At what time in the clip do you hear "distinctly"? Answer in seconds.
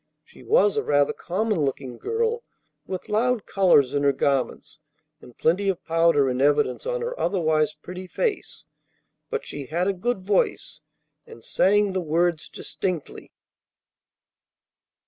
12.49-13.31